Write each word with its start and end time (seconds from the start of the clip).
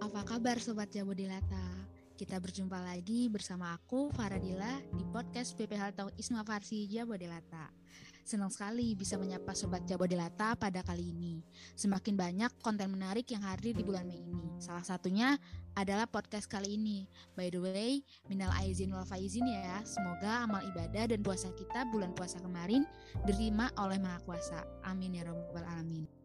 Apa 0.00 0.24
kabar 0.24 0.56
Sobat 0.56 0.88
Jabodilata? 0.88 1.60
Kita 2.16 2.40
berjumpa 2.40 2.80
lagi 2.80 3.28
bersama 3.28 3.76
aku, 3.76 4.08
Faradila, 4.16 4.80
di 4.96 5.04
podcast 5.12 5.52
PPH 5.52 5.92
Talk 5.92 6.16
Isma 6.16 6.40
Farsi 6.40 6.88
Jabodilata. 6.88 7.68
Senang 8.24 8.48
sekali 8.48 8.96
bisa 8.96 9.20
menyapa 9.20 9.52
Sobat 9.52 9.84
Jabodilata 9.84 10.56
pada 10.56 10.80
kali 10.80 11.12
ini. 11.12 11.44
Semakin 11.76 12.16
banyak 12.16 12.52
konten 12.64 12.96
menarik 12.96 13.28
yang 13.28 13.44
hadir 13.44 13.76
di 13.76 13.84
bulan 13.84 14.08
Mei 14.08 14.24
ini. 14.24 14.56
Salah 14.56 14.86
satunya 14.86 15.36
adalah 15.76 16.08
podcast 16.08 16.48
kali 16.48 16.80
ini. 16.80 17.04
By 17.36 17.52
the 17.52 17.60
way, 17.60 18.00
minal 18.32 18.54
aizin 18.56 18.94
wal 18.96 19.04
faizin 19.04 19.44
ya. 19.44 19.84
Semoga 19.84 20.48
amal 20.48 20.64
ibadah 20.64 21.12
dan 21.12 21.20
puasa 21.20 21.52
kita 21.52 21.84
bulan 21.92 22.16
puasa 22.16 22.40
kemarin 22.40 22.88
diterima 23.28 23.68
oleh 23.76 24.00
Maha 24.00 24.22
Kuasa. 24.24 24.64
Amin 24.88 25.20
ya 25.20 25.28
Rabbal 25.28 25.66
Alamin. 25.66 26.21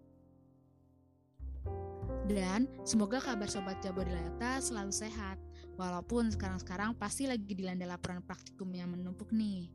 Dan 2.27 2.67
semoga 2.83 3.23
kabar 3.23 3.47
Sobat 3.47 3.79
Jabodilata 3.79 4.59
selalu 4.59 4.91
sehat. 4.91 5.39
Walaupun 5.79 6.27
sekarang-sekarang 6.27 6.99
pasti 6.99 7.23
lagi 7.23 7.55
dilanda 7.55 7.87
laporan 7.87 8.19
praktikum 8.19 8.67
yang 8.75 8.91
menumpuk 8.91 9.31
nih. 9.31 9.71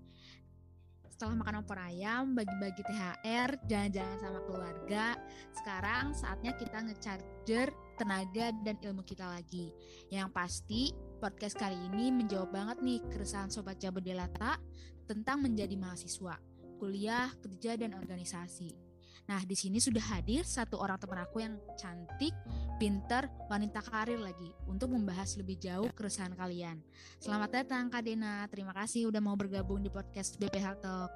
Setelah 1.09 1.38
makan 1.38 1.62
opor 1.62 1.78
ayam, 1.78 2.34
bagi-bagi 2.34 2.83
THR, 2.83 3.55
jalan-jalan 3.70 4.19
sama 4.19 4.41
keluarga, 4.42 5.15
sekarang 5.55 6.12
saatnya 6.19 6.52
kita 6.59 6.83
nge-charger 6.83 7.70
tenaga 7.95 8.51
dan 8.66 8.75
ilmu 8.83 9.06
kita 9.06 9.31
lagi. 9.31 9.70
Yang 10.11 10.28
pasti, 10.34 10.83
podcast 11.22 11.55
kali 11.55 11.78
ini 11.94 12.11
menjawab 12.11 12.50
banget 12.50 12.83
nih 12.83 13.00
keresahan 13.06 13.55
Sobat 13.55 13.78
Jabodilata 13.78 14.59
tentang 15.06 15.47
menjadi 15.47 15.78
mahasiswa, 15.78 16.34
kuliah, 16.83 17.31
kerja, 17.39 17.78
dan 17.78 17.94
organisasi. 17.94 18.81
Nah, 19.31 19.39
di 19.47 19.55
sini 19.55 19.78
sudah 19.78 20.03
hadir 20.11 20.42
satu 20.42 20.83
orang 20.83 20.98
teman 20.98 21.23
aku 21.23 21.39
yang 21.39 21.55
cantik, 21.78 22.34
pinter, 22.83 23.31
wanita 23.47 23.78
karir 23.87 24.19
lagi 24.19 24.51
untuk 24.67 24.91
membahas 24.91 25.39
lebih 25.39 25.62
jauh 25.62 25.87
keresahan 25.95 26.34
kalian. 26.34 26.83
Selamat 27.23 27.62
datang 27.62 27.87
Kak 27.87 28.03
Dena, 28.03 28.50
terima 28.50 28.75
kasih 28.75 29.06
udah 29.06 29.23
mau 29.23 29.39
bergabung 29.39 29.78
di 29.78 29.91
podcast 29.95 30.43
BPH 30.43 30.83
Talk. 30.83 31.11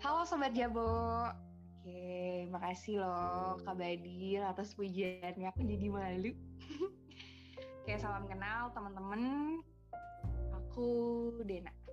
Halo 0.00 0.24
Sobat 0.24 0.56
Jabo. 0.56 1.28
Oke, 1.84 2.48
makasih 2.48 3.04
loh 3.04 3.60
Kak 3.60 3.76
Badir 3.76 4.40
atas 4.40 4.72
pujiannya. 4.72 5.52
Aku 5.52 5.68
jadi 5.68 5.86
malu. 5.92 6.32
Oke, 7.84 7.92
salam 8.00 8.24
kenal 8.24 8.72
teman-teman. 8.72 9.20
Aku 10.64 10.88
Dena. 11.44 11.83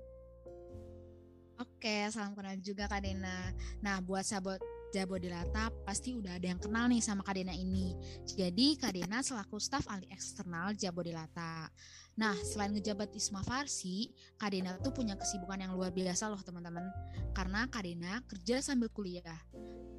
Oke, 1.82 2.14
salam 2.14 2.38
kenal 2.38 2.62
juga 2.62 2.86
Kak 2.86 3.02
Dena. 3.02 3.50
Nah, 3.82 4.06
buat 4.06 4.22
sahabat 4.22 4.62
Jabodilata 4.94 5.74
pasti 5.82 6.14
udah 6.14 6.38
ada 6.38 6.54
yang 6.54 6.62
kenal 6.62 6.86
nih 6.86 7.02
sama 7.02 7.26
Kak 7.26 7.34
Dena 7.34 7.58
ini. 7.58 7.98
Jadi 8.22 8.78
Kak 8.78 8.94
Dena 8.94 9.26
selaku 9.26 9.58
staf 9.58 9.90
ahli 9.90 10.06
eksternal 10.14 10.78
Jabodilata. 10.78 11.74
Nah, 12.22 12.38
selain 12.46 12.78
ngejabat 12.78 13.10
Isma 13.18 13.42
Farsi, 13.42 14.14
Kak 14.38 14.54
Dena 14.54 14.78
tuh 14.78 14.94
punya 14.94 15.18
kesibukan 15.18 15.58
yang 15.58 15.74
luar 15.74 15.90
biasa 15.90 16.30
loh 16.30 16.38
teman-teman. 16.46 16.86
Karena 17.34 17.66
Kak 17.66 17.82
Dena 17.82 18.22
kerja 18.30 18.62
sambil 18.62 18.94
kuliah. 18.94 19.42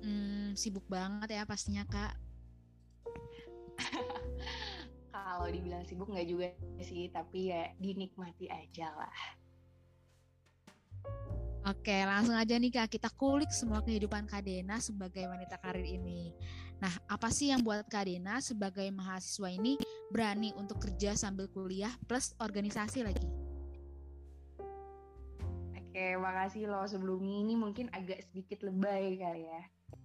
Hmm, 0.06 0.54
sibuk 0.54 0.86
banget 0.86 1.34
ya 1.34 1.42
pastinya 1.42 1.82
Kak. 1.90 2.14
Kalau 5.10 5.50
dibilang 5.50 5.82
sibuk 5.82 6.06
nggak 6.14 6.30
juga 6.30 6.46
sih, 6.78 7.10
tapi 7.10 7.50
ya 7.50 7.74
dinikmati 7.82 8.46
aja 8.46 8.94
lah. 8.94 9.41
Oke, 11.72 12.04
langsung 12.04 12.36
aja 12.36 12.52
nih 12.60 12.68
Kak, 12.68 12.92
kita 12.92 13.08
kulik 13.16 13.48
semua 13.48 13.80
kehidupan 13.80 14.28
Kak 14.28 14.44
Dena 14.44 14.76
sebagai 14.76 15.24
wanita 15.24 15.56
karir 15.56 15.88
ini. 15.88 16.28
Nah, 16.84 16.92
apa 17.08 17.32
sih 17.32 17.48
yang 17.48 17.64
buat 17.64 17.88
Kak 17.88 18.04
Dena 18.12 18.44
sebagai 18.44 18.84
mahasiswa 18.92 19.48
ini 19.48 19.80
berani 20.12 20.52
untuk 20.60 20.84
kerja 20.84 21.16
sambil 21.16 21.48
kuliah 21.48 21.88
plus 22.04 22.36
organisasi 22.36 23.08
lagi? 23.08 23.24
Oke, 25.72 26.20
makasih 26.20 26.68
loh. 26.68 26.84
Sebelumnya 26.84 27.40
ini 27.40 27.56
mungkin 27.56 27.88
agak 27.96 28.20
sedikit 28.28 28.68
lebay 28.68 29.16
kali 29.16 29.48
ya. 29.48 29.62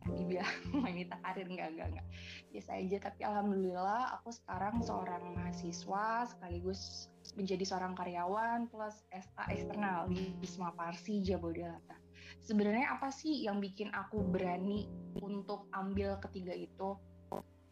Dibilang 0.07 0.55
wanita 0.88 1.19
karir 1.19 1.51
enggak, 1.51 1.67
enggak, 1.75 1.88
enggak. 1.91 2.07
Biasa 2.47 2.79
aja, 2.79 2.97
tapi 3.11 3.22
alhamdulillah 3.28 4.16
aku 4.16 4.31
sekarang 4.31 4.79
seorang 4.79 5.35
mahasiswa 5.35 6.31
sekaligus 6.31 7.11
menjadi 7.38 7.62
seorang 7.62 7.94
karyawan 7.94 8.66
plus 8.74 9.06
SA 9.14 9.46
eksternal 9.53 10.09
di 10.09 10.34
Wisma 10.42 10.74
Parsi 10.74 11.22
Jabodilata. 11.22 11.94
Sebenarnya 12.42 12.98
apa 12.98 13.14
sih 13.14 13.46
yang 13.46 13.62
bikin 13.62 13.94
aku 13.94 14.25
berani 14.25 14.90
untuk 15.22 15.70
ambil 15.78 16.18
ketiga 16.18 16.58
itu? 16.58 16.97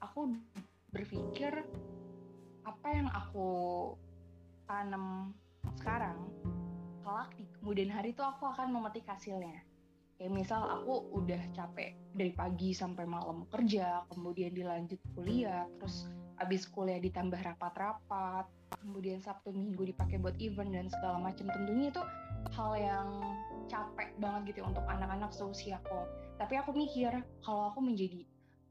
Aku 0.06 0.38
berpikir 0.94 1.66
apa 2.62 2.88
yang 2.94 3.10
aku 3.10 3.50
tanam 4.70 5.34
sekarang 5.82 6.30
kelak 7.02 7.34
di 7.38 7.46
kemudian 7.62 7.90
hari 7.90 8.14
itu 8.14 8.22
aku 8.22 8.46
akan 8.46 8.70
memetik 8.70 9.06
hasilnya. 9.10 9.65
Kayak 10.16 10.32
misal 10.32 10.64
aku 10.64 11.12
udah 11.12 11.42
capek 11.52 11.92
dari 12.16 12.32
pagi 12.32 12.72
sampai 12.72 13.04
malam 13.04 13.44
kerja, 13.52 14.08
kemudian 14.08 14.56
dilanjut 14.56 15.00
kuliah, 15.12 15.68
terus 15.76 16.08
abis 16.40 16.72
kuliah 16.72 17.04
ditambah 17.04 17.36
rapat-rapat, 17.36 18.48
kemudian 18.80 19.20
Sabtu 19.20 19.52
Minggu 19.52 19.92
dipakai 19.92 20.16
buat 20.20 20.36
event 20.40 20.72
dan 20.72 20.88
segala 20.88 21.20
macam 21.20 21.52
tentunya 21.52 21.92
itu 21.92 22.04
hal 22.56 22.72
yang 22.80 23.10
capek 23.68 24.16
banget 24.22 24.56
gitu 24.56 24.58
ya 24.64 24.66
untuk 24.72 24.86
anak-anak 24.88 25.32
seusiaku. 25.36 26.02
Tapi 26.40 26.54
aku 26.64 26.72
mikir 26.72 27.12
kalau 27.44 27.72
aku 27.76 27.84
menjadi 27.84 28.24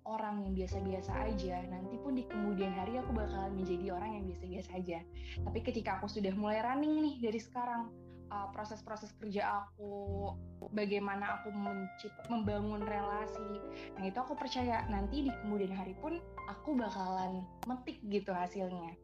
orang 0.04 0.44
yang 0.44 0.52
biasa-biasa 0.52 1.12
aja, 1.32 1.64
nanti 1.68 1.96
pun 1.96 2.12
di 2.16 2.24
kemudian 2.28 2.76
hari 2.76 3.00
aku 3.00 3.16
bakalan 3.16 3.56
menjadi 3.56 3.96
orang 3.96 4.20
yang 4.20 4.24
biasa-biasa 4.28 4.70
aja. 4.76 4.98
Tapi 5.40 5.58
ketika 5.64 6.00
aku 6.00 6.08
sudah 6.12 6.32
mulai 6.36 6.60
running 6.60 7.00
nih 7.00 7.16
dari 7.24 7.40
sekarang, 7.40 7.88
uh, 8.30 8.48
proses-proses 8.52 9.12
kerja 9.20 9.64
aku, 9.64 10.32
bagaimana 10.72 11.40
aku 11.40 11.50
mencip, 11.52 12.12
membangun 12.28 12.84
relasi, 12.84 13.60
nah 13.98 14.04
itu 14.06 14.18
aku 14.20 14.38
percaya 14.38 14.84
nanti 14.88 15.28
di 15.28 15.32
kemudian 15.44 15.72
hari 15.72 15.96
pun 15.98 16.20
aku 16.48 16.76
bakalan 16.76 17.44
metik 17.66 17.98
gitu 18.08 18.30
hasilnya 18.30 18.94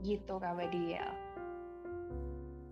gitu 0.00 0.40
Kak 0.40 0.56
Badil. 0.56 1.04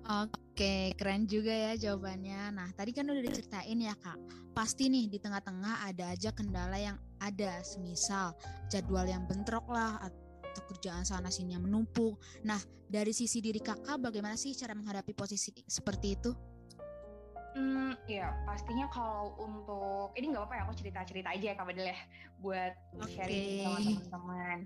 Oke, 0.09 0.97
keren 0.97 1.29
juga 1.29 1.53
ya 1.53 1.77
jawabannya. 1.77 2.57
Nah, 2.57 2.73
tadi 2.73 2.97
kan 2.97 3.05
udah 3.05 3.21
diceritain 3.21 3.77
ya 3.77 3.93
Kak. 3.93 4.17
Pasti 4.57 4.89
nih 4.89 5.13
di 5.13 5.21
tengah-tengah 5.21 5.85
ada 5.85 6.17
aja 6.17 6.33
kendala 6.33 6.81
yang 6.81 6.97
ada, 7.21 7.61
semisal 7.61 8.33
jadwal 8.73 9.05
yang 9.05 9.29
bentrok 9.29 9.69
lah 9.69 10.01
atau 10.59 10.75
kerjaan 10.75 11.07
sana 11.07 11.31
sini 11.31 11.55
yang 11.55 11.63
menumpuk. 11.63 12.19
Nah, 12.43 12.59
dari 12.91 13.15
sisi 13.15 13.39
diri 13.39 13.63
kakak, 13.63 14.03
bagaimana 14.03 14.35
sih 14.35 14.51
cara 14.59 14.75
menghadapi 14.75 15.15
posisi 15.15 15.55
seperti 15.63 16.19
itu? 16.19 16.31
Hmm, 17.55 17.95
ya 18.11 18.35
pastinya 18.47 18.87
kalau 18.93 19.35
untuk 19.41 20.15
ini 20.19 20.31
nggak 20.31 20.43
apa-apa 20.47 20.55
ya 20.59 20.63
aku 20.69 20.75
cerita-cerita 20.79 21.29
aja 21.33 21.47
ya 21.51 21.55
Kak 21.59 21.67
Badil 21.67 21.91
ya 21.91 21.99
buat 22.39 22.73
okay. 23.03 23.15
sharing 23.19 23.49
sama 23.67 23.79
teman-teman 23.83 24.59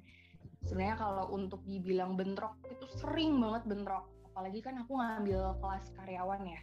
sebenarnya 0.67 0.97
kalau 0.99 1.25
untuk 1.33 1.63
dibilang 1.65 2.19
bentrok 2.19 2.59
itu 2.69 2.85
sering 3.01 3.39
banget 3.41 3.65
bentrok 3.65 4.13
apalagi 4.29 4.61
kan 4.61 4.77
aku 4.83 4.99
ngambil 4.99 5.57
kelas 5.63 5.89
karyawan 5.97 6.43
ya 6.45 6.61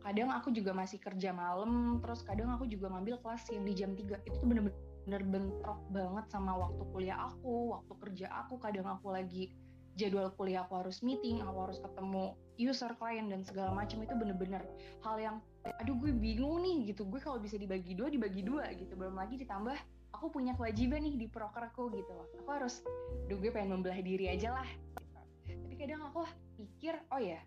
kadang 0.00 0.32
aku 0.32 0.48
juga 0.48 0.72
masih 0.72 0.96
kerja 0.96 1.30
malam 1.30 2.00
terus 2.00 2.24
kadang 2.24 2.48
aku 2.48 2.64
juga 2.64 2.88
ngambil 2.88 3.20
kelas 3.20 3.44
yang 3.52 3.68
di 3.68 3.74
jam 3.76 3.92
3 3.92 4.26
itu 4.26 4.36
tuh 4.38 4.48
bener-bener 4.48 4.89
bentrok 5.06 5.80
banget 5.90 6.26
sama 6.28 6.56
waktu 6.58 6.82
kuliah 6.92 7.18
aku 7.30 7.76
waktu 7.78 7.92
kerja 7.96 8.26
aku. 8.44 8.60
Kadang 8.60 8.88
aku 8.88 9.12
lagi 9.14 9.52
jadwal 9.98 10.32
kuliah 10.34 10.64
aku 10.64 10.80
harus 10.80 11.02
meeting 11.02 11.42
aku 11.42 11.68
harus 11.68 11.78
ketemu 11.82 12.34
user 12.60 12.92
klien 13.00 13.26
dan 13.28 13.42
segala 13.42 13.72
macam. 13.72 14.02
Itu 14.04 14.14
bener-bener 14.16 14.62
hal 15.02 15.16
yang 15.18 15.36
aduh 15.64 15.96
gue 15.98 16.12
bingung 16.12 16.60
nih 16.62 16.92
gitu. 16.92 17.08
Gue 17.08 17.20
kalau 17.20 17.40
bisa 17.40 17.56
dibagi 17.56 17.96
dua 17.96 18.12
dibagi 18.12 18.44
dua 18.44 18.70
gitu. 18.76 18.92
Belum 18.94 19.16
lagi 19.16 19.40
ditambah 19.40 19.76
aku 20.14 20.26
punya 20.30 20.52
kewajiban 20.58 21.00
nih 21.06 21.16
di 21.16 21.26
prokerku 21.26 21.88
gitu 21.94 22.12
loh. 22.12 22.28
Aku 22.44 22.50
harus 22.50 22.84
duh 23.26 23.38
gue 23.38 23.50
pengen 23.50 23.80
membelah 23.80 23.98
diri 24.02 24.28
aja 24.28 24.52
lah 24.52 24.68
gitu. 24.68 25.08
tapi 25.50 25.74
kadang 25.74 26.02
aku 26.06 26.22
pikir 26.60 26.94
oh 27.10 27.18
ya 27.18 27.40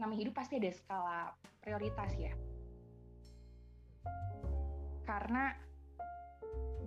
nama 0.00 0.16
hidup 0.16 0.32
pasti 0.32 0.56
ada 0.56 0.72
skala 0.72 1.32
prioritas 1.60 2.12
ya. 2.16 2.32
Karena 5.04 5.52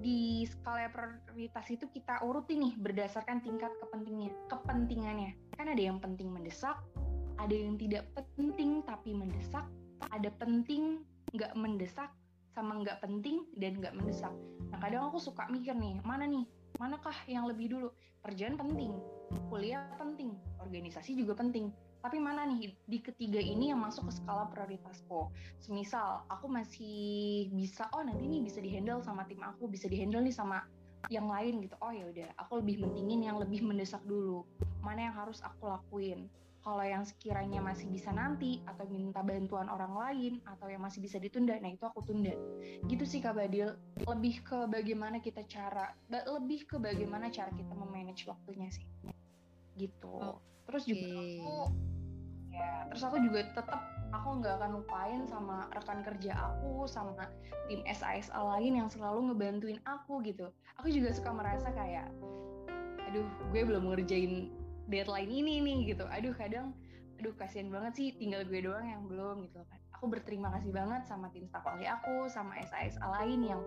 di 0.03 0.44
skala 0.44 0.91
prioritas 0.91 1.65
itu 1.71 1.88
kita 1.88 2.19
urutin 2.27 2.59
nih 2.67 2.73
berdasarkan 2.75 3.39
tingkat 3.39 3.71
kepentingannya 3.79 4.35
kepentingannya 4.51 5.31
kan 5.55 5.71
ada 5.71 5.79
yang 5.79 6.03
penting 6.03 6.27
mendesak 6.27 6.75
ada 7.39 7.55
yang 7.55 7.79
tidak 7.79 8.11
penting 8.35 8.83
tapi 8.83 9.15
mendesak 9.15 9.63
ada 10.11 10.27
penting 10.35 11.01
nggak 11.33 11.55
mendesak 11.55 12.11
sama 12.53 12.77
nggak 12.85 13.01
penting 13.01 13.50
dan 13.57 13.81
nggak 13.81 13.97
mendesak. 13.97 14.29
Nah 14.69 14.77
kadang 14.77 15.09
aku 15.09 15.17
suka 15.17 15.50
mikir 15.50 15.73
nih, 15.73 15.97
mana 16.06 16.29
nih, 16.29 16.45
manakah 16.77 17.17
yang 17.25 17.49
lebih 17.49 17.73
dulu? 17.73 17.89
Kerjaan 18.21 18.56
penting, 18.56 18.94
kuliah 19.49 19.89
penting, 19.97 20.38
organisasi 20.61 21.17
juga 21.17 21.33
penting. 21.33 21.73
Tapi 22.03 22.19
mana 22.19 22.44
nih 22.44 22.75
di 22.83 23.00
ketiga 23.00 23.39
ini 23.39 23.71
yang 23.71 23.79
masuk 23.79 24.11
ke 24.11 24.19
skala 24.19 24.51
prioritasku? 24.51 25.31
Semisal 25.63 26.27
aku 26.27 26.51
masih 26.51 27.47
bisa, 27.55 27.88
oh 27.95 28.03
nanti 28.03 28.27
nih 28.27 28.44
bisa 28.44 28.59
dihandle 28.59 29.00
sama 29.00 29.23
tim 29.23 29.39
aku, 29.39 29.71
bisa 29.71 29.88
dihandle 29.88 30.19
nih 30.19 30.35
sama 30.35 30.67
yang 31.07 31.31
lain 31.31 31.63
gitu. 31.63 31.79
Oh 31.79 31.95
ya 31.95 32.03
udah 32.11 32.27
aku 32.44 32.59
lebih 32.59 32.83
mentingin 32.83 33.23
yang 33.23 33.39
lebih 33.39 33.63
mendesak 33.63 34.03
dulu. 34.03 34.44
Mana 34.83 35.07
yang 35.07 35.15
harus 35.15 35.39
aku 35.47 35.71
lakuin? 35.71 36.27
Kalau 36.63 36.83
yang 36.83 37.07
sekiranya 37.07 37.59
masih 37.59 37.88
bisa 37.91 38.11
nanti 38.11 38.59
atau 38.67 38.88
minta 38.88 39.19
bantuan 39.19 39.67
orang 39.67 39.95
lain 39.95 40.33
atau 40.47 40.71
yang 40.71 40.79
masih 40.79 41.03
bisa 41.03 41.19
ditunda 41.19 41.56
nah 41.59 41.71
itu 41.71 41.88
aku 41.88 42.03
tunda. 42.03 42.35
Gitu 42.88 43.03
sih 43.07 43.23
Kak 43.23 43.39
Badil. 43.39 43.79
Lebih 44.03 44.44
ke 44.44 44.59
bagaimana 44.67 45.23
kita 45.23 45.47
cara 45.47 45.95
lebih 46.11 46.67
ke 46.67 46.75
bagaimana 46.79 47.31
cara 47.31 47.51
kita 47.51 47.71
memanage 47.75 48.27
waktunya 48.27 48.67
sih. 48.71 48.88
Gitu. 49.79 50.11
Oh, 50.11 50.39
terus 50.67 50.88
juga 50.88 51.03
okay. 51.03 51.39
aku 51.39 51.93
ya 52.53 52.85
terus 52.88 53.01
aku 53.01 53.17
juga 53.17 53.50
tetap 53.50 53.81
aku 54.13 54.39
nggak 54.39 54.61
akan 54.61 54.71
lupain 54.77 55.21
sama 55.25 55.65
rekan 55.73 56.05
kerja 56.05 56.38
aku 56.38 56.85
sama 56.85 57.25
tim 57.65 57.81
SASA 57.89 58.38
lain 58.38 58.77
yang 58.77 58.88
selalu 58.88 59.33
ngebantuin 59.33 59.81
aku 59.89 60.21
gitu. 60.21 60.53
Aku 60.77 60.94
juga 60.94 61.09
suka 61.09 61.33
merasa 61.33 61.73
kayak 61.73 62.05
aduh 63.09 63.25
gue 63.50 63.61
belum 63.65 63.89
ngerjain 63.89 64.53
deadline 64.88 65.33
ini 65.33 65.59
nih 65.65 65.77
gitu. 65.97 66.05
Aduh 66.13 66.33
kadang 66.38 66.77
aduh 67.17 67.33
kasihan 67.39 67.73
banget 67.73 67.94
sih 67.97 68.07
tinggal 68.21 68.45
gue 68.45 68.61
doang 68.61 68.85
yang 68.85 69.03
belum 69.09 69.49
gitu 69.49 69.65
kan. 69.65 69.79
Aku 69.97 70.06
berterima 70.11 70.53
kasih 70.53 70.69
banget 70.69 71.09
sama 71.09 71.33
tim 71.33 71.49
staff 71.49 71.65
ahli 71.65 71.89
aku 71.89 72.29
sama 72.29 72.53
SASA 72.61 73.01
lain 73.19 73.41
yang 73.41 73.61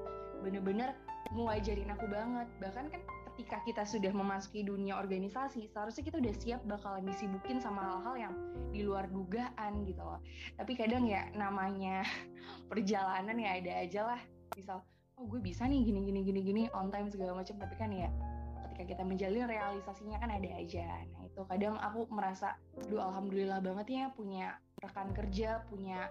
bener-bener 0.46 0.94
ngajarin 1.34 1.90
aku 1.90 2.06
banget. 2.06 2.46
Bahkan 2.62 2.84
kan 2.94 3.02
ketika 3.36 3.60
kita 3.68 3.84
sudah 3.84 4.16
memasuki 4.16 4.64
dunia 4.64 4.96
organisasi 4.96 5.68
seharusnya 5.68 6.08
kita 6.08 6.16
udah 6.24 6.34
siap 6.40 6.64
bakalan 6.64 7.04
disibukin 7.04 7.60
sama 7.60 7.84
hal-hal 7.84 8.16
yang 8.16 8.34
di 8.72 8.80
luar 8.80 9.12
dugaan 9.12 9.84
gitu 9.84 10.00
loh. 10.00 10.24
Tapi 10.56 10.72
kadang 10.72 11.04
ya 11.04 11.28
namanya 11.36 12.00
perjalanan 12.72 13.36
ya 13.36 13.60
ada 13.60 13.72
aja 13.84 14.00
lah. 14.08 14.20
Misal 14.56 14.80
oh 15.20 15.28
gue 15.28 15.44
bisa 15.44 15.68
nih 15.68 15.84
gini 15.84 16.00
gini 16.08 16.24
gini 16.24 16.40
gini 16.40 16.62
on 16.72 16.88
time 16.88 17.12
segala 17.12 17.36
macam. 17.36 17.60
Tapi 17.60 17.76
kan 17.76 17.92
ya 17.92 18.08
ketika 18.64 18.96
kita 18.96 19.02
menjalin 19.04 19.44
realisasinya 19.44 20.16
kan 20.16 20.32
ada 20.32 20.50
aja. 20.56 20.88
Nah 21.12 21.28
itu 21.28 21.40
kadang 21.44 21.76
aku 21.76 22.08
merasa 22.08 22.56
duh 22.88 23.04
alhamdulillah 23.04 23.60
banget 23.60 23.86
ya 23.92 24.04
punya 24.16 24.56
rekan 24.80 25.12
kerja 25.12 25.60
punya 25.68 26.08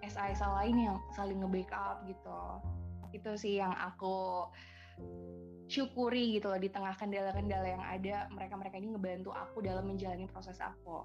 SISA 0.00 0.48
lain 0.56 0.88
yang 0.88 0.96
saling 1.12 1.44
nge-backup 1.44 2.00
gitu. 2.08 2.40
Itu 3.12 3.36
sih 3.36 3.60
yang 3.60 3.76
aku 3.76 4.48
syukuri 5.74 6.38
gitu 6.38 6.46
loh 6.46 6.60
di 6.62 6.70
tengah 6.70 6.94
kendala-kendala 6.94 7.66
yang 7.66 7.82
ada 7.82 8.30
mereka-mereka 8.30 8.78
ini 8.78 8.94
ngebantu 8.94 9.34
aku 9.34 9.58
dalam 9.58 9.82
menjalani 9.90 10.30
proses 10.30 10.62
aku 10.62 11.02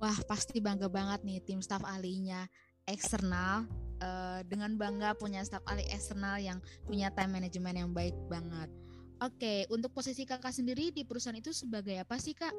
Wah 0.00 0.16
pasti 0.24 0.64
bangga 0.64 0.88
banget 0.88 1.20
nih 1.28 1.44
tim 1.44 1.60
staff 1.60 1.84
ahlinya 1.84 2.48
eksternal 2.88 3.68
uh, 4.00 4.40
dengan 4.48 4.74
bangga 4.80 5.12
punya 5.12 5.44
staff 5.44 5.60
ahli 5.68 5.84
eksternal 5.92 6.40
yang 6.40 6.56
punya 6.88 7.12
time 7.12 7.36
management 7.36 7.76
yang 7.76 7.90
baik 7.92 8.16
banget. 8.32 8.72
Oke, 9.20 9.68
untuk 9.68 9.92
posisi 9.92 10.24
kakak 10.24 10.56
sendiri 10.56 10.88
di 10.88 11.04
perusahaan 11.04 11.36
itu 11.36 11.52
sebagai 11.52 12.00
apa 12.00 12.16
sih 12.16 12.32
kak? 12.32 12.56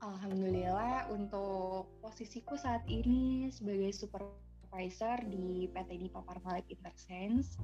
Alhamdulillah 0.00 1.12
untuk 1.12 1.92
posisiku 2.00 2.56
saat 2.56 2.80
ini 2.88 3.52
sebagai 3.52 3.92
supervisor 4.74 5.22
di 5.30 5.70
PT 5.70 6.02
Dipa 6.02 6.18
Parmalat 6.26 6.66
Intersense. 6.66 7.54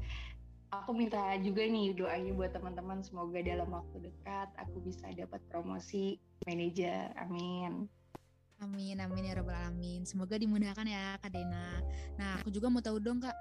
Aku 0.71 0.95
minta 0.95 1.35
juga 1.43 1.67
nih 1.67 1.91
doanya 1.91 2.31
buat 2.31 2.55
teman-teman 2.55 3.03
semoga 3.03 3.43
dalam 3.43 3.67
waktu 3.75 4.07
dekat 4.07 4.47
aku 4.55 4.79
bisa 4.79 5.11
dapat 5.19 5.43
promosi 5.51 6.23
manajer. 6.47 7.11
Amin. 7.19 7.91
Amin, 8.63 9.03
amin 9.03 9.27
ya 9.27 9.35
robbal 9.43 9.59
alamin. 9.59 10.07
Semoga 10.07 10.39
dimudahkan 10.39 10.87
ya 10.87 11.19
Kak 11.19 11.35
Dena. 11.35 11.83
Nah, 12.15 12.39
aku 12.39 12.55
juga 12.55 12.71
mau 12.71 12.79
tahu 12.79 13.03
dong 13.03 13.19
Kak, 13.19 13.35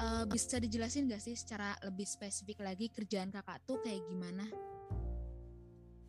uh, 0.00 0.24
bisa 0.24 0.56
dijelasin 0.56 1.04
gak 1.04 1.20
sih 1.20 1.36
secara 1.36 1.76
lebih 1.84 2.08
spesifik 2.08 2.64
lagi 2.64 2.88
kerjaan 2.88 3.28
kakak 3.28 3.60
tuh 3.68 3.84
kayak 3.84 4.00
gimana? 4.08 4.48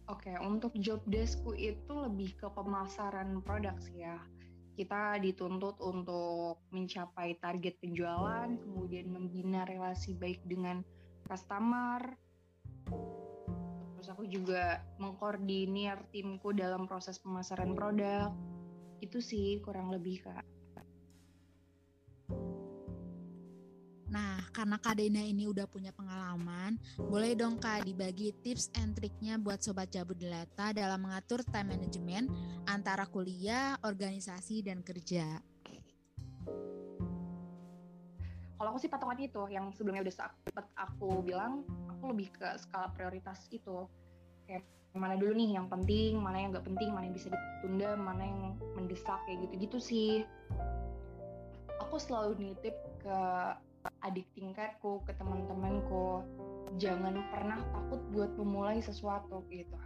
Oke, 0.07 0.31
untuk 0.39 0.71
job 0.79 1.03
deskku 1.11 1.51
itu 1.59 1.91
lebih 1.91 2.39
ke 2.39 2.47
pemasaran 2.55 3.43
produk 3.43 3.75
sih 3.83 3.99
ya. 3.99 4.15
Kita 4.81 5.21
dituntut 5.21 5.77
untuk 5.77 6.65
mencapai 6.73 7.37
target 7.37 7.77
penjualan, 7.77 8.49
kemudian 8.49 9.13
membina 9.13 9.61
relasi 9.61 10.17
baik 10.17 10.41
dengan 10.41 10.81
customer. 11.29 12.01
Terus 13.93 14.07
aku 14.09 14.25
juga 14.25 14.81
mengkoordinir 14.97 16.01
timku 16.09 16.49
dalam 16.49 16.89
proses 16.89 17.21
pemasaran 17.21 17.77
produk. 17.77 18.33
Itu 19.05 19.21
sih 19.21 19.61
kurang 19.61 19.93
lebih 19.93 20.25
kak 20.25 20.60
Nah, 24.11 24.43
karena 24.51 24.75
Kak 24.75 24.99
Dena 24.99 25.23
ini 25.23 25.47
udah 25.47 25.63
punya 25.71 25.95
pengalaman, 25.95 26.75
boleh 26.99 27.31
dong 27.31 27.55
Kak 27.63 27.87
dibagi 27.87 28.35
tips 28.43 28.67
and 28.75 28.91
triknya 28.91 29.39
buat 29.39 29.63
Sobat 29.63 29.87
Jabu 29.87 30.11
Delata 30.11 30.75
dalam 30.75 31.07
mengatur 31.07 31.39
time 31.47 31.79
management 31.79 32.27
antara 32.67 33.07
kuliah, 33.07 33.79
organisasi, 33.79 34.67
dan 34.67 34.83
kerja. 34.83 35.39
Kalau 38.59 38.67
aku 38.75 38.83
sih 38.83 38.91
patokan 38.91 39.15
itu, 39.15 39.47
yang 39.47 39.71
sebelumnya 39.71 40.03
udah 40.03 40.15
sempat 40.27 40.67
aku 40.75 41.23
bilang, 41.23 41.63
aku 41.87 42.11
lebih 42.11 42.35
ke 42.35 42.59
skala 42.59 42.91
prioritas 42.91 43.47
itu. 43.47 43.87
Kayak 44.43 44.67
mana 44.91 45.15
dulu 45.15 45.39
nih 45.39 45.55
yang 45.55 45.71
penting, 45.71 46.19
mana 46.19 46.35
yang 46.35 46.51
nggak 46.51 46.67
penting, 46.67 46.91
mana 46.91 47.07
yang 47.07 47.15
bisa 47.15 47.31
ditunda, 47.31 47.95
mana 47.95 48.27
yang 48.27 48.59
mendesak 48.75 49.23
kayak 49.23 49.47
gitu-gitu 49.47 49.79
sih. 49.79 50.11
Aku 51.79 51.95
selalu 51.95 52.37
nitip 52.37 52.75
ke 52.99 53.19
adik 54.05 54.27
tingkatku, 54.37 55.01
ke 55.05 55.13
teman-temanku, 55.17 56.25
jangan 56.77 57.19
pernah 57.33 57.59
takut 57.73 58.01
buat 58.13 58.31
memulai 58.37 58.79
sesuatu 58.81 59.45
gitu. 59.49 59.77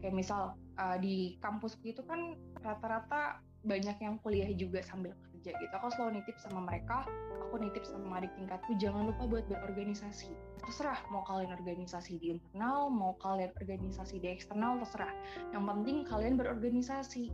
Kayak 0.00 0.14
misal 0.14 0.42
uh, 0.80 0.96
di 0.98 1.36
kampusku 1.40 1.92
itu 1.92 2.02
kan 2.04 2.36
rata-rata 2.60 3.40
banyak 3.62 3.94
yang 4.02 4.18
kuliah 4.20 4.50
juga 4.54 4.82
sambil 4.82 5.14
kerja 5.30 5.54
gitu. 5.54 5.72
Aku 5.78 5.88
selalu 5.94 6.22
nitip 6.22 6.36
sama 6.42 6.66
mereka, 6.66 7.06
aku 7.52 7.68
nitip 7.68 7.84
sama 7.84 8.16
adik 8.16 8.32
tingkatku 8.40 8.72
jangan 8.80 9.12
lupa 9.12 9.28
buat 9.28 9.44
berorganisasi 9.44 10.32
terserah 10.64 10.96
mau 11.12 11.20
kalian 11.28 11.52
organisasi 11.52 12.16
di 12.16 12.32
internal 12.32 12.88
mau 12.88 13.12
kalian 13.20 13.52
organisasi 13.60 14.24
di 14.24 14.32
eksternal 14.32 14.80
terserah 14.80 15.12
yang 15.52 15.68
penting 15.68 16.08
kalian 16.08 16.40
berorganisasi 16.40 17.28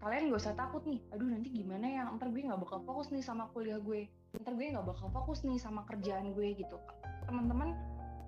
kalian 0.00 0.32
gak 0.32 0.40
usah 0.40 0.56
takut 0.56 0.82
nih. 0.88 1.00
Aduh 1.12 1.28
nanti 1.28 1.52
gimana 1.52 1.86
ya? 1.86 2.08
Ntar 2.16 2.32
gue 2.32 2.40
nggak 2.40 2.60
bakal 2.60 2.80
fokus 2.88 3.12
nih 3.12 3.20
sama 3.20 3.52
kuliah 3.52 3.76
gue. 3.76 4.08
Ntar 4.40 4.56
gue 4.56 4.66
nggak 4.72 4.86
bakal 4.88 5.12
fokus 5.12 5.44
nih 5.44 5.60
sama 5.60 5.84
kerjaan 5.84 6.32
gue 6.32 6.56
gitu. 6.56 6.80
Teman-teman 7.28 7.76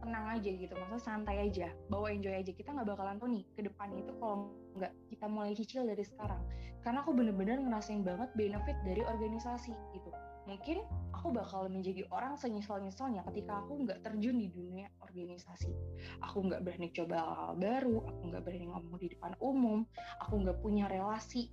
tenang 0.04 0.26
aja 0.36 0.50
gitu. 0.52 0.72
Maksudnya 0.76 1.00
santai 1.00 1.48
aja. 1.48 1.72
Bawa 1.88 2.12
enjoy 2.12 2.34
aja. 2.36 2.52
Kita 2.52 2.76
nggak 2.76 2.88
bakalan 2.92 3.16
tuh 3.16 3.28
nih 3.32 3.44
ke 3.56 3.62
depan 3.64 3.88
itu 3.96 4.12
kalau 4.20 4.52
nggak 4.76 4.92
kita 5.08 5.26
mulai 5.32 5.52
cicil 5.56 5.88
dari 5.88 6.04
sekarang. 6.04 6.44
Karena 6.84 7.00
aku 7.00 7.16
bener-bener 7.16 7.56
ngerasain 7.62 8.04
banget 8.04 8.28
benefit 8.36 8.76
dari 8.84 9.00
organisasi 9.06 9.72
gitu. 9.96 10.10
Mungkin 10.42 10.82
aku 11.14 11.30
bakal 11.30 11.70
menjadi 11.70 12.02
orang 12.10 12.34
senyesal-nyesalnya 12.34 13.22
ketika 13.30 13.62
aku 13.62 13.86
nggak 13.86 14.02
terjun 14.02 14.42
di 14.42 14.50
dunia 14.50 14.90
organisasi. 14.98 15.70
Aku 16.18 16.42
nggak 16.50 16.66
berani 16.66 16.90
coba 16.90 17.16
hal 17.22 17.54
baru, 17.54 18.02
aku 18.10 18.20
nggak 18.26 18.42
berani 18.42 18.66
ngomong 18.66 18.98
di 18.98 19.14
depan 19.14 19.38
umum, 19.38 19.86
aku 20.18 20.34
nggak 20.42 20.58
punya 20.58 20.90
relasi 20.90 21.46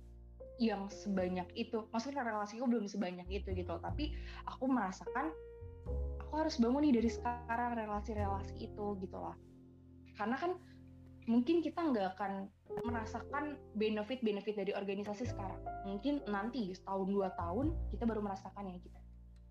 yang 0.60 0.92
sebanyak 0.92 1.48
itu. 1.56 1.88
Maksudnya 1.88 2.20
relasiku 2.20 2.68
belum 2.68 2.84
sebanyak 2.84 3.26
itu 3.32 3.48
gitu 3.56 3.70
loh. 3.72 3.82
Tapi 3.82 4.12
aku 4.44 4.68
merasakan 4.68 5.32
aku 6.20 6.32
harus 6.36 6.60
bangun 6.60 6.84
nih 6.84 7.00
dari 7.00 7.10
sekarang 7.10 7.80
relasi-relasi 7.80 8.54
itu 8.60 8.86
gitu 9.00 9.16
loh. 9.16 9.34
Karena 10.14 10.36
kan 10.36 10.54
mungkin 11.24 11.64
kita 11.64 11.80
nggak 11.80 12.06
akan 12.14 12.52
merasakan 12.86 13.58
benefit-benefit 13.74 14.54
dari 14.54 14.72
organisasi 14.76 15.32
sekarang. 15.32 15.58
Mungkin 15.88 16.22
nanti 16.28 16.70
setahun 16.76 17.08
dua 17.08 17.32
tahun 17.34 17.72
kita 17.90 18.04
baru 18.04 18.20
merasakan 18.20 18.68
yang 18.68 18.78
kita. 18.84 19.00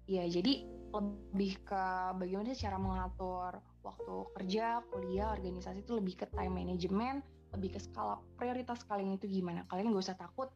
Ya 0.10 0.24
jadi 0.30 0.66
lebih 0.90 1.62
ke 1.66 1.84
bagaimana 2.18 2.54
sih 2.54 2.66
cara 2.66 2.78
mengatur 2.82 3.62
waktu 3.86 4.16
kerja, 4.38 4.82
kuliah, 4.90 5.34
organisasi 5.34 5.86
itu 5.86 5.94
lebih 5.98 6.18
ke 6.18 6.26
time 6.34 6.54
management, 6.54 7.22
lebih 7.54 7.78
ke 7.78 7.80
skala 7.82 8.18
prioritas 8.38 8.82
kalian 8.86 9.18
itu 9.18 9.30
gimana. 9.30 9.66
Kalian 9.70 9.94
nggak 9.94 10.06
usah 10.06 10.18
takut. 10.18 10.50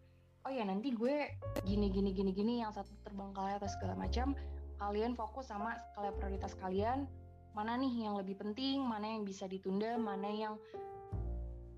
Oh 0.44 0.52
ya 0.52 0.68
nanti 0.68 0.92
gue 0.92 1.32
gini 1.64 1.88
gini 1.88 2.12
gini 2.12 2.32
gini 2.36 2.54
yang 2.60 2.76
satu 2.76 2.92
terbengkalai 3.08 3.56
atau 3.56 3.70
segala 3.72 3.96
macam. 3.96 4.36
Kalian 4.76 5.16
fokus 5.16 5.48
sama 5.48 5.80
skala 5.92 6.12
prioritas 6.12 6.52
kalian. 6.60 7.08
Mana 7.56 7.80
nih 7.80 8.10
yang 8.10 8.20
lebih 8.20 8.36
penting, 8.36 8.84
mana 8.84 9.08
yang 9.08 9.24
bisa 9.24 9.48
ditunda, 9.48 9.96
mana 9.96 10.28
yang 10.28 10.60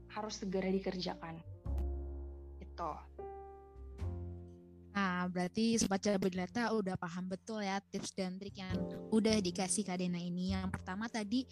harus 0.10 0.42
segera 0.42 0.72
dikerjakan. 0.72 1.38
Itu. 2.58 2.92
Nah, 4.96 5.28
berarti 5.28 5.76
Sobat 5.76 6.02
Data 6.08 6.72
udah 6.72 6.96
paham 6.96 7.28
betul 7.28 7.60
ya 7.60 7.84
tips 7.84 8.16
dan 8.16 8.40
trik 8.40 8.56
yang 8.56 8.74
udah 9.12 9.44
dikasih 9.44 9.84
Kak 9.84 10.00
Dena 10.00 10.18
ini. 10.18 10.56
Yang 10.56 10.72
pertama 10.72 11.12
tadi 11.12 11.44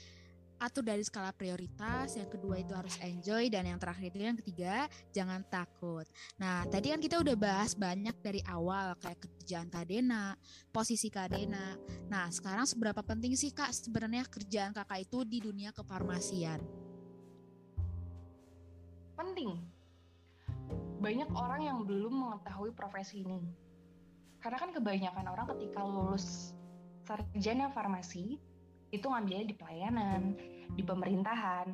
atur 0.64 0.88
dari 0.88 1.04
skala 1.04 1.36
prioritas, 1.36 2.16
yang 2.16 2.32
kedua 2.32 2.56
itu 2.56 2.72
harus 2.72 2.96
enjoy, 3.04 3.52
dan 3.52 3.68
yang 3.68 3.76
terakhir 3.76 4.16
itu 4.16 4.24
yang 4.24 4.40
ketiga 4.40 4.88
jangan 5.12 5.44
takut. 5.52 6.08
Nah 6.40 6.64
tadi 6.72 6.96
kan 6.96 7.04
kita 7.04 7.20
udah 7.20 7.36
bahas 7.36 7.76
banyak 7.76 8.16
dari 8.24 8.40
awal 8.48 8.96
kayak 9.04 9.20
kerjaan 9.28 9.68
Kadena, 9.68 10.40
posisi 10.72 11.12
Kadena. 11.12 11.76
Nah 12.08 12.32
sekarang 12.32 12.64
seberapa 12.64 13.04
penting 13.04 13.36
sih 13.36 13.52
kak 13.52 13.76
sebenarnya 13.76 14.24
kerjaan 14.32 14.72
kakak 14.72 15.04
itu 15.04 15.28
di 15.28 15.44
dunia 15.44 15.76
kefarmasian? 15.76 16.64
Penting. 19.20 19.60
Banyak 21.04 21.30
orang 21.36 21.62
yang 21.68 21.78
belum 21.84 22.16
mengetahui 22.16 22.72
profesi 22.72 23.28
ini. 23.28 23.52
Karena 24.40 24.58
kan 24.60 24.72
kebanyakan 24.72 25.26
orang 25.28 25.48
ketika 25.56 25.84
lulus 25.84 26.56
sarjana 27.04 27.68
farmasi 27.76 28.40
itu 28.94 29.10
ngambilnya 29.10 29.50
di 29.50 29.56
pelayanan, 29.58 30.22
di 30.78 30.84
pemerintahan. 30.86 31.74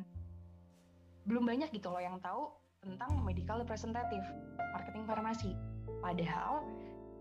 Belum 1.27 1.43
banyak 1.43 1.67
gitu 1.75 1.91
loh 1.91 1.99
yang 1.99 2.15
tahu 2.23 2.47
tentang 2.79 3.19
medical 3.27 3.59
representative, 3.59 4.23
marketing 4.71 5.03
farmasi. 5.03 5.51
Padahal 5.99 6.63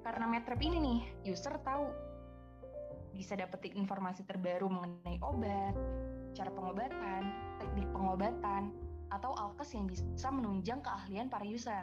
karena 0.07 0.31
Metrep 0.31 0.62
ini 0.62 0.78
nih, 0.78 1.00
user 1.35 1.59
tahu 1.67 1.90
bisa 3.11 3.35
dapetin 3.35 3.75
informasi 3.75 4.23
terbaru 4.23 4.71
mengenai 4.71 5.19
obat, 5.19 5.75
cara 6.38 6.55
pengobatan, 6.55 7.23
teknik 7.59 7.90
pengobatan, 7.90 8.71
atau 9.11 9.35
alkes 9.35 9.75
yang 9.75 9.90
bisa 9.90 10.31
menunjang 10.31 10.78
keahlian 10.78 11.26
para 11.26 11.43
user. 11.43 11.83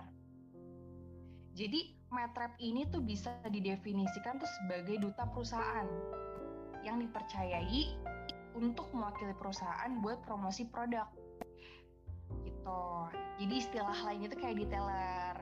Jadi 1.52 2.00
Metrep 2.16 2.56
ini 2.64 2.88
tuh 2.88 3.04
bisa 3.04 3.36
didefinisikan 3.52 4.40
tuh 4.40 4.48
sebagai 4.48 5.04
duta 5.04 5.28
perusahaan 5.28 5.88
yang 6.86 7.02
dipercayai 7.02 7.98
untuk 8.56 8.88
mewakili 8.94 9.34
perusahaan 9.36 9.92
buat 10.00 10.22
promosi 10.24 10.70
produk. 10.70 11.10
Gitu. 12.46 12.84
Jadi 13.42 13.54
istilah 13.58 13.98
lainnya 14.06 14.32
itu 14.32 14.38
kayak 14.40 14.56
detailer. 14.64 15.36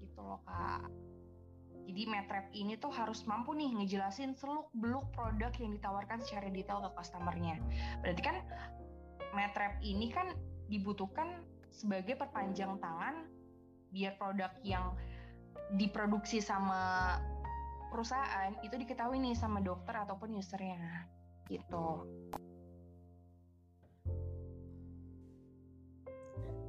Gitu 0.00 0.20
loh 0.22 0.40
kak. 0.46 0.88
Jadi 1.88 2.04
Metrap 2.04 2.46
ini 2.52 2.76
tuh 2.76 2.92
harus 2.92 3.24
mampu 3.24 3.56
nih 3.56 3.72
ngejelasin 3.72 4.36
seluk 4.36 4.68
beluk 4.76 5.08
produk 5.16 5.48
yang 5.56 5.72
ditawarkan 5.72 6.20
secara 6.20 6.52
detail 6.52 6.84
ke 6.84 6.90
customernya. 6.96 7.56
Berarti 8.04 8.22
kan 8.22 8.36
Metrap 9.32 9.80
ini 9.84 10.12
kan 10.12 10.32
dibutuhkan 10.68 11.44
sebagai 11.72 12.16
perpanjang 12.16 12.76
tangan 12.80 13.28
biar 13.88 14.20
produk 14.20 14.52
yang 14.60 14.92
diproduksi 15.76 16.40
sama 16.40 17.16
perusahaan 17.88 18.52
itu 18.62 18.74
diketahui 18.76 19.18
nih 19.18 19.34
sama 19.34 19.58
dokter 19.64 19.96
ataupun 19.96 20.36
usernya 20.36 21.08
gitu. 21.48 22.04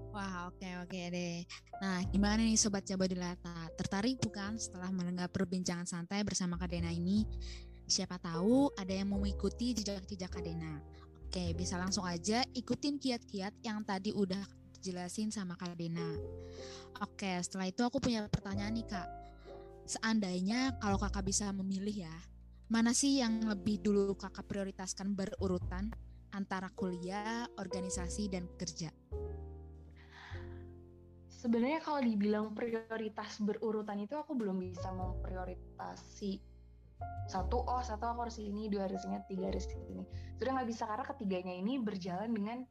Wah, 0.09 0.49
oke 0.49 0.67
oke 0.83 0.99
deh. 1.13 1.45
Nah, 1.79 2.01
gimana 2.09 2.41
nih 2.41 2.57
sobat 2.57 2.81
Jabodelata? 2.83 3.69
Tertarik 3.77 4.17
bukan 4.19 4.57
setelah 4.57 4.89
mendengar 4.89 5.29
perbincangan 5.29 5.85
santai 5.85 6.25
bersama 6.25 6.57
Kadena 6.57 6.89
ini? 6.89 7.23
Siapa 7.85 8.17
tahu 8.17 8.73
ada 8.73 8.89
yang 8.89 9.13
mau 9.13 9.21
mengikuti 9.21 9.77
jejak-jejak 9.77 10.33
Kadena. 10.33 10.81
Oke, 11.29 11.53
bisa 11.53 11.77
langsung 11.77 12.09
aja 12.09 12.41
ikutin 12.57 12.97
kiat-kiat 12.97 13.61
yang 13.61 13.85
tadi 13.85 14.09
udah 14.09 14.41
jelasin 14.81 15.29
sama 15.29 15.53
Kadena. 15.53 16.17
Oke, 17.05 17.37
setelah 17.45 17.69
itu 17.69 17.85
aku 17.85 18.01
punya 18.01 18.25
pertanyaan 18.27 18.73
nih 18.73 18.87
Kak 18.89 19.18
seandainya 19.89 20.77
kalau 20.77 21.01
kakak 21.01 21.25
bisa 21.25 21.49
memilih 21.49 22.05
ya, 22.05 22.15
mana 22.69 22.93
sih 22.93 23.17
yang 23.17 23.41
lebih 23.41 23.81
dulu 23.81 24.13
kakak 24.13 24.45
prioritaskan 24.45 25.17
berurutan 25.17 25.89
antara 26.29 26.69
kuliah, 26.77 27.49
organisasi, 27.57 28.29
dan 28.29 28.45
kerja? 28.53 28.93
Sebenarnya 31.33 31.81
kalau 31.81 32.05
dibilang 32.05 32.53
prioritas 32.53 33.41
berurutan 33.41 33.97
itu 34.05 34.13
aku 34.13 34.37
belum 34.37 34.61
bisa 34.61 34.93
memprioritasi 34.93 36.37
satu 37.31 37.63
oh 37.63 37.79
satu 37.79 38.11
aku 38.11 38.27
harus 38.27 38.37
ini 38.43 38.67
dua 38.67 38.91
harus 38.91 39.07
ini 39.07 39.23
tiga 39.31 39.47
harus 39.47 39.65
ini. 39.71 40.03
Sudah 40.35 40.51
nggak 40.59 40.69
bisa 40.69 40.83
karena 40.83 41.05
ketiganya 41.07 41.53
ini 41.55 41.79
berjalan 41.79 42.35
dengan 42.35 42.67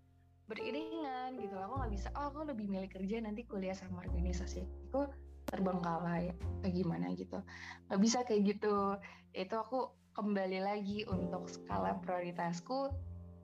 beriringan 0.46 1.40
gitu. 1.40 1.56
Aku 1.56 1.80
nggak 1.80 1.92
bisa 1.96 2.12
oh 2.12 2.28
aku 2.28 2.44
lebih 2.44 2.68
milih 2.68 2.92
kerja 2.92 3.24
nanti 3.24 3.48
kuliah 3.48 3.72
sama 3.72 4.04
organisasi 4.04 4.60
itu 4.68 5.00
terbengkalai 5.48 6.32
kayak 6.62 6.74
gimana 6.74 7.12
gitu. 7.16 7.40
Nggak 7.88 8.00
bisa 8.00 8.18
kayak 8.24 8.42
gitu. 8.56 8.96
Itu 9.32 9.54
aku 9.56 9.92
kembali 10.12 10.58
lagi 10.62 11.08
untuk 11.08 11.48
skala 11.48 11.96
prioritasku. 12.04 12.92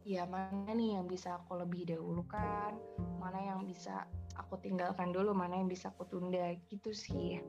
Ya 0.04 0.28
mana 0.28 0.68
nih 0.76 1.00
yang 1.00 1.08
bisa 1.08 1.40
aku 1.40 1.56
lebih 1.56 1.88
dahulukan? 1.88 2.76
Mana 3.16 3.40
yang 3.40 3.64
bisa 3.64 4.04
aku 4.37 4.61
tinggalkan 4.61 5.16
dulu? 5.16 5.32
Mana 5.32 5.56
yang 5.56 5.68
bisa 5.70 5.88
aku 5.88 6.04
tunda? 6.04 6.52
Gitu 6.68 6.92
sih. 6.92 7.40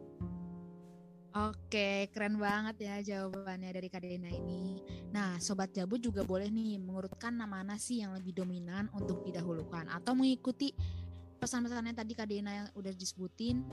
Oke, 1.35 2.07
keren 2.15 2.39
banget 2.39 2.88
ya 2.88 2.95
jawabannya 3.03 3.75
dari 3.75 3.91
Kak 3.91 4.07
Dena 4.07 4.31
ini. 4.31 4.79
Nah, 5.12 5.35
Sobat 5.43 5.75
Jabu 5.75 6.00
juga 6.00 6.24
boleh 6.24 6.47
nih 6.47 6.79
mengurutkan 6.79 7.35
nama 7.35 7.59
mana 7.59 7.75
sih 7.75 8.00
yang 8.00 8.15
lebih 8.15 8.31
dominan 8.31 8.88
untuk 8.95 9.19
didahulukan 9.19 9.91
atau 9.91 10.15
mengikuti 10.15 10.71
pesan-pesannya 11.35 11.91
tadi 11.91 12.15
Kak 12.15 12.31
Dena 12.31 12.51
yang 12.63 12.67
udah 12.71 12.95
disebutin. 12.95 13.67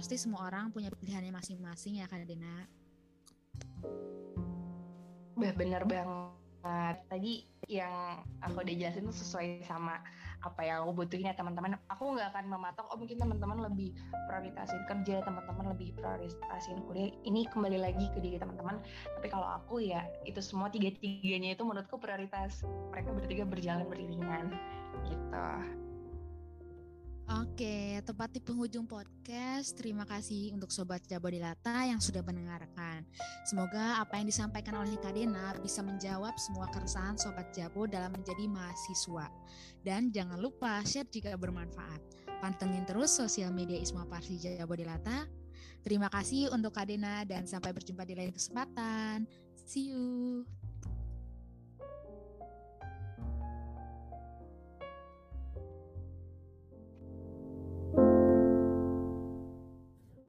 Pasti 0.00 0.16
semua 0.16 0.48
orang 0.48 0.72
punya 0.72 0.88
pilihannya 0.88 1.28
masing-masing 1.28 2.00
ya 2.00 2.08
Kak 2.08 2.24
Dena. 2.24 2.64
Bah, 5.36 5.52
bener 5.52 5.84
banget. 5.84 6.96
Tadi 7.04 7.44
yang 7.68 8.24
aku 8.40 8.64
udah 8.64 8.76
jelasin 8.80 9.04
tuh 9.04 9.12
sesuai 9.12 9.60
sama 9.68 10.00
apa 10.40 10.64
yang 10.64 10.88
aku 10.88 11.04
butuhin 11.04 11.28
ya 11.28 11.36
teman-teman. 11.36 11.76
Aku 11.92 12.16
nggak 12.16 12.32
akan 12.32 12.48
mematok, 12.48 12.88
oh 12.88 12.96
mungkin 12.96 13.20
teman-teman 13.20 13.60
lebih 13.60 13.92
prioritasin 14.24 14.88
kerja, 14.88 15.20
teman-teman 15.20 15.76
lebih 15.76 15.92
prioritasin 16.00 16.80
kuliah. 16.88 17.12
Ini 17.28 17.52
kembali 17.52 17.76
lagi 17.84 18.08
ke 18.16 18.24
diri 18.24 18.40
teman-teman. 18.40 18.80
Tapi 19.20 19.28
kalau 19.28 19.52
aku 19.52 19.84
ya 19.84 20.08
itu 20.24 20.40
semua 20.40 20.72
tiga-tiganya 20.72 21.52
itu 21.52 21.60
menurutku 21.60 22.00
prioritas. 22.00 22.64
Mereka 22.88 23.12
bertiga 23.12 23.44
berjalan 23.44 23.84
beriringan 23.84 24.48
gitu. 25.04 25.44
Oke, 27.30 28.02
tepat 28.02 28.34
di 28.34 28.42
penghujung 28.42 28.90
podcast. 28.90 29.78
Terima 29.78 30.02
kasih 30.02 30.50
untuk 30.50 30.74
Sobat 30.74 31.06
Jabodelata 31.06 31.86
yang 31.86 32.02
sudah 32.02 32.26
mendengarkan. 32.26 33.06
Semoga 33.46 34.02
apa 34.02 34.18
yang 34.18 34.26
disampaikan 34.26 34.74
oleh 34.74 34.98
Kadena 34.98 35.54
bisa 35.62 35.78
menjawab 35.78 36.34
semua 36.42 36.66
keresahan 36.74 37.14
Sobat 37.14 37.54
Jabo 37.54 37.86
dalam 37.86 38.18
menjadi 38.18 38.50
mahasiswa. 38.50 39.30
Dan 39.78 40.10
jangan 40.10 40.42
lupa 40.42 40.82
share 40.82 41.06
jika 41.06 41.38
bermanfaat. 41.38 42.02
Pantengin 42.42 42.82
terus 42.82 43.14
sosial 43.14 43.54
media 43.54 43.78
Isma 43.78 44.10
Parsi 44.10 44.34
Jabodelata. 44.34 45.30
Terima 45.86 46.10
kasih 46.10 46.50
untuk 46.50 46.74
Kadena 46.74 47.22
dan 47.22 47.46
sampai 47.46 47.70
berjumpa 47.70 48.02
di 48.10 48.18
lain 48.18 48.34
kesempatan. 48.34 49.22
See 49.70 49.94
you. 49.94 50.42